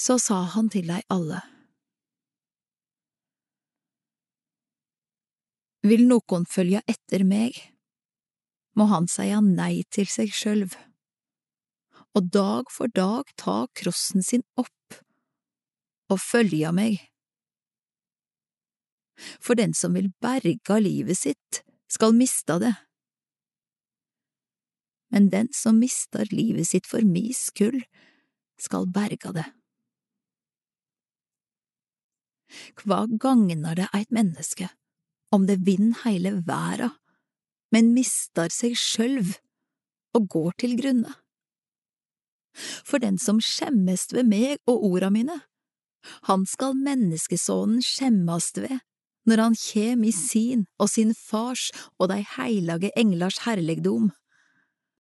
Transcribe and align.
Så 0.00 0.16
sa 0.16 0.38
han 0.54 0.70
til 0.72 0.88
deg 0.88 1.04
alle. 1.12 1.42
Vil 5.84 6.06
noen 6.08 6.46
følge 6.48 6.80
etter 6.88 7.24
meg, 7.28 7.56
må 8.76 8.86
han 8.88 9.08
seia 9.12 9.42
nei 9.44 9.82
til 9.92 10.08
seg 10.08 10.32
sjølv, 10.32 10.76
og 12.16 12.32
dag 12.32 12.72
for 12.72 12.92
dag 12.96 13.28
ta 13.40 13.62
krossen 13.76 14.24
sin 14.24 14.44
opp 14.60 15.00
og 16.10 16.18
følge 16.20 16.72
meg. 16.74 16.98
For 19.36 19.58
den 19.58 19.76
som 19.76 19.96
vil 19.96 20.08
berga 20.24 20.80
livet 20.80 21.20
sitt, 21.20 21.62
skal 21.92 22.16
mista 22.16 22.56
det. 22.62 22.72
Men 25.12 25.28
den 25.28 25.52
som 25.52 25.80
mister 25.82 26.28
livet 26.32 26.70
sitt 26.70 26.88
for 26.88 27.04
mi 27.04 27.28
skyld, 27.36 27.82
skal 28.60 28.88
berga 28.94 29.32
det. 29.36 29.48
Hva 32.78 33.06
gagnar 33.20 33.78
det 33.78 33.88
eit 33.96 34.10
menneske 34.14 34.70
om 35.34 35.46
det 35.46 35.60
vinn 35.66 35.94
heile 36.02 36.40
verda, 36.46 36.92
men 37.74 37.92
mistar 37.94 38.50
seg 38.54 38.76
sjølv 38.78 39.36
og 40.16 40.28
går 40.30 40.56
til 40.62 40.76
grunne? 40.80 41.12
For 42.56 42.98
den 43.02 43.18
som 43.22 43.38
skjemmest 43.42 44.14
ved 44.16 44.26
meg 44.30 44.58
og 44.70 44.82
orda 44.90 45.10
mine, 45.14 45.38
han 46.26 46.46
skal 46.48 46.74
menneskesonen 46.78 47.82
skjemmast 47.84 48.58
ved 48.62 48.80
når 49.28 49.42
han 49.44 49.56
kjem 49.58 50.04
i 50.08 50.12
sin 50.16 50.64
og 50.80 50.88
sin 50.90 51.12
fars 51.14 51.68
og 52.00 52.08
dei 52.10 52.22
heilage 52.36 52.90
englars 52.98 53.42
herlegdom. 53.44 54.08